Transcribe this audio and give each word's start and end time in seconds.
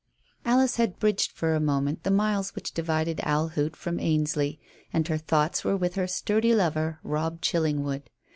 Alice 0.45 0.77
had 0.77 0.97
bridged 0.97 1.31
for 1.31 1.53
a 1.53 1.59
moment 1.59 2.01
the 2.01 2.09
miles 2.09 2.55
which 2.55 2.73
divided 2.73 3.19
Owl 3.21 3.49
Hoot 3.49 3.75
from 3.75 3.99
Ainsley, 3.99 4.59
and 4.91 5.07
her 5.09 5.19
thoughts 5.19 5.63
were 5.63 5.77
with 5.77 5.93
her 5.93 6.07
sturdy 6.07 6.55
lover, 6.55 6.97
Robb 7.03 7.39
Chillingwood. 7.39 8.09